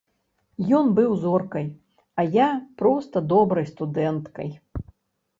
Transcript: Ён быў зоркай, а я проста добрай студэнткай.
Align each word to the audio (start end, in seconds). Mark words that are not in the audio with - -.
Ён 0.77 0.87
быў 0.99 1.11
зоркай, 1.25 1.67
а 2.23 2.25
я 2.35 2.47
проста 2.79 3.21
добрай 3.35 3.67
студэнткай. 3.73 4.49